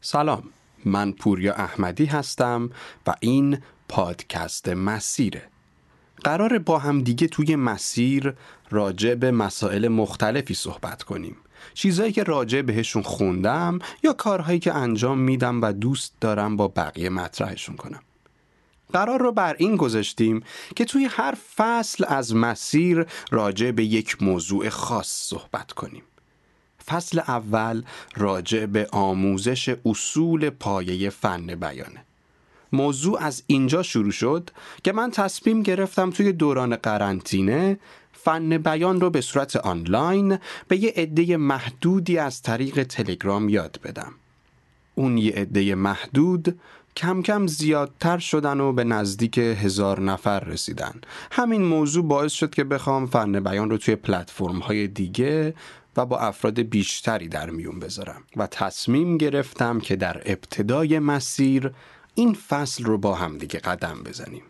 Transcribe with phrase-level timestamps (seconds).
[0.00, 0.42] سلام.
[0.84, 2.70] من پوریا احمدی هستم
[3.06, 3.58] و این
[3.88, 5.42] پادکست مسیره.
[6.24, 8.34] قرار با هم دیگه توی مسیر
[8.70, 11.36] راجع به مسائل مختلفی صحبت کنیم.
[11.74, 17.08] چیزهایی که راجع بهشون خوندم یا کارهایی که انجام میدم و دوست دارم با بقیه
[17.08, 18.00] مطرحشون کنم.
[18.92, 20.42] قرار رو بر این گذاشتیم
[20.76, 26.02] که توی هر فصل از مسیر راجع به یک موضوع خاص صحبت کنیم.
[26.86, 27.82] فصل اول
[28.16, 32.04] راجع به آموزش اصول پایه فن بیانه
[32.72, 34.50] موضوع از اینجا شروع شد
[34.84, 37.78] که من تصمیم گرفتم توی دوران قرنطینه
[38.12, 40.38] فن بیان رو به صورت آنلاین
[40.68, 44.12] به یه عده محدودی از طریق تلگرام یاد بدم.
[44.94, 46.60] اون یه عده محدود
[46.96, 50.94] کم کم زیادتر شدن و به نزدیک هزار نفر رسیدن.
[51.32, 55.54] همین موضوع باعث شد که بخوام فن بیان رو توی پلتفرم های دیگه
[56.04, 61.72] با افراد بیشتری در میون بذارم و تصمیم گرفتم که در ابتدای مسیر
[62.14, 64.42] این فصل رو با هم دیگه قدم بزنیم.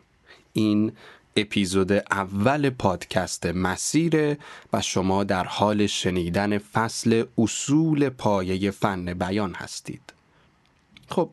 [0.53, 0.93] این
[1.37, 4.37] اپیزود اول پادکست مسیر
[4.73, 10.13] و شما در حال شنیدن فصل اصول پایه فن بیان هستید.
[11.09, 11.31] خب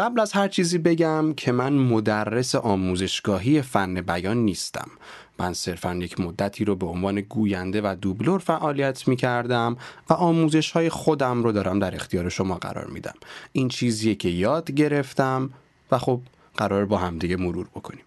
[0.00, 4.90] قبل از هر چیزی بگم که من مدرس آموزشگاهی فن بیان نیستم.
[5.38, 9.76] من صرفا یک مدتی رو به عنوان گوینده و دوبلور فعالیت می کردم
[10.10, 13.14] و آموزش های خودم رو دارم در اختیار شما قرار میدم.
[13.52, 15.50] این چیزیه که یاد گرفتم
[15.90, 16.20] و خب
[16.56, 18.04] قرار با همدیگه مرور بکنیم.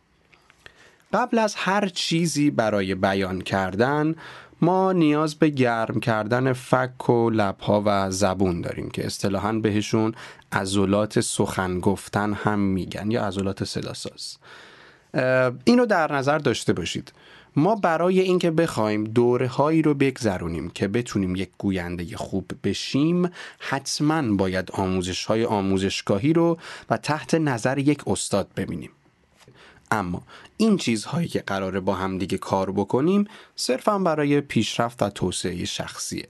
[1.13, 4.15] قبل از هر چیزی برای بیان کردن
[4.63, 10.15] ما نیاز به گرم کردن فک و لبها و زبون داریم که اصطلاحا بهشون
[10.51, 14.37] عضلات سخن گفتن هم میگن یا عضلات صداساز.
[15.63, 17.13] اینو در نظر داشته باشید.
[17.55, 24.35] ما برای اینکه بخوایم دوره هایی رو بگذرونیم که بتونیم یک گوینده خوب بشیم حتما
[24.35, 26.57] باید آموزش های آموزشگاهی رو
[26.89, 28.91] و تحت نظر یک استاد ببینیم.
[29.93, 30.21] اما
[30.57, 36.27] این چیزهایی که قراره با هم دیگه کار بکنیم صرفا برای پیشرفت و توسعه شخصیه.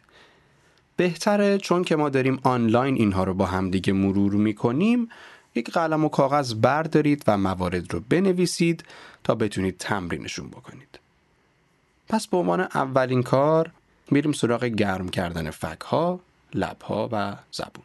[0.95, 5.09] بهتره چون که ما داریم آنلاین اینها رو با هم دیگه مرور می‌کنیم
[5.55, 8.83] یک قلم و کاغذ بردارید و موارد رو بنویسید
[9.23, 10.99] تا بتونید تمرینشون بکنید.
[12.09, 13.71] پس به عنوان اولین کار
[14.11, 16.19] میریم سراغ گرم کردن فک ها،
[16.53, 17.83] لب ها و زبون.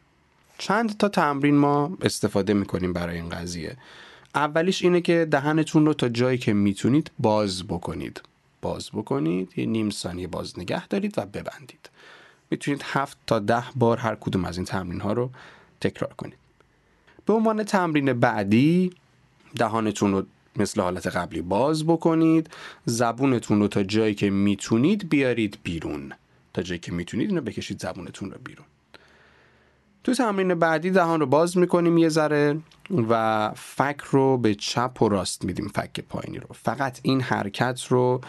[0.58, 3.76] چند تا تمرین ما استفاده می‌کنیم برای این قضیه.
[4.34, 8.22] اولیش اینه که دهنتون رو تا جایی که می‌تونید باز بکنید.
[8.62, 11.90] باز بکنید یه نیم ثانیه باز نگه دارید و ببندید.
[12.50, 15.30] می‌تونید هفت تا ده بار هر کدوم از این تمرین ها رو
[15.80, 16.38] تکرار کنید.
[17.26, 18.90] به عنوان تمرین بعدی
[19.56, 20.22] دهانتون رو
[20.56, 22.50] مثل حالت قبلی باز بکنید
[22.84, 26.12] زبونتون رو تا جایی که می‌تونید بیارید بیرون.
[26.54, 28.66] تا جایی که می‌تونید اینو بکشید زبونتون رو بیرون.
[30.04, 32.60] تو تمرین بعدی دهان رو باز می‌کنیم یه ذره.
[33.08, 36.46] و فک رو به چپ و راست میدیم فک پایینی رو.
[36.52, 38.20] فقط این حرکت رو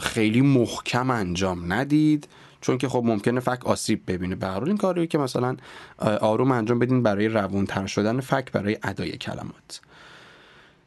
[0.00, 2.28] خیلی محکم انجام ندید
[2.60, 4.34] چون که خب ممکنه فک آسیب ببینه.
[4.34, 5.56] به این کاری که مثلا
[5.98, 9.80] آروم انجام بدین برای روون تر شدن فک برای ادای کلمات.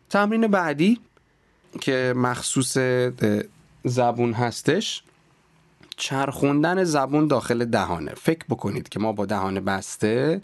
[0.10, 1.00] تمرین بعدی
[1.82, 2.78] که مخصوص
[3.84, 5.04] زبون هستش
[5.98, 8.14] چرخوندن زبون داخل دهانه.
[8.14, 10.42] فکر بکنید که ما با دهان بسته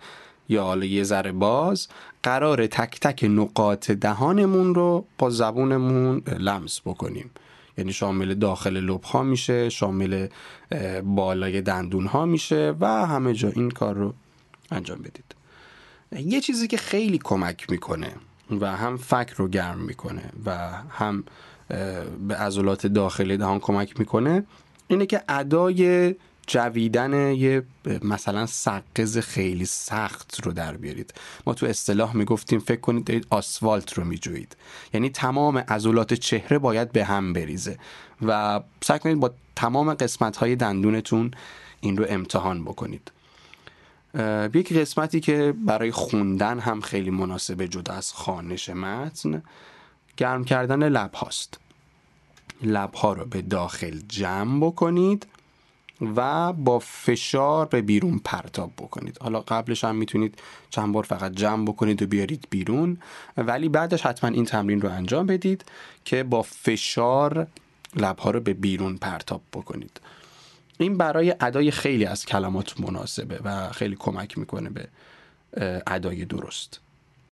[0.53, 1.87] یا حالا یه ذره باز
[2.23, 7.31] قرار تک تک نقاط دهانمون رو با زبونمون لمس بکنیم.
[7.77, 10.27] یعنی شامل داخل لب ها میشه شامل
[11.03, 14.13] بالای دندون ها میشه و همه جا این کار رو
[14.71, 15.35] انجام بدید.
[16.11, 18.11] یه چیزی که خیلی کمک می‌کنه
[18.61, 21.23] و هم فک رو گرم می‌کنه و هم
[22.27, 24.43] به عضلات داخلی دهان کمک می‌کنه
[24.87, 26.15] اینه که ادای
[26.47, 27.63] جویدن یه
[28.01, 31.13] مثلا سقز خیلی سخت رو در بیارید.
[31.47, 34.55] ما تو اصطلاح می‌گفتیم فکر کنید دارید آسفالت رو میجویید.
[34.93, 37.77] یعنی تمام عضلات چهره باید به هم بریزه.
[38.21, 41.31] و سعی کنید با تمام قسمت های دندونتون
[41.81, 43.11] این رو امتحان بکنید.
[44.53, 49.43] یک قسمتی که برای خوندن هم خیلی مناسبه جدا از خانش متن
[50.17, 51.59] گرم کردن لب هاست
[52.61, 55.25] لب ها رو به داخل جمع بکنید.
[56.01, 59.17] و با فشار به بیرون پرتاب بکنید.
[59.21, 62.97] حالا قبلش هم می‌تونید چند بار فقط جمع بکنید و بیارید بیرون.
[63.37, 65.65] ولی بعدش حتما این تمرین رو انجام بدید
[66.05, 67.47] که با فشار
[67.95, 70.01] لبها رو به بیرون پرتاب بکنید.
[70.77, 74.87] این برای ادای خیلی از کلمات مناسبه و خیلی کمک می‌کنه به
[75.87, 76.79] ادای درست.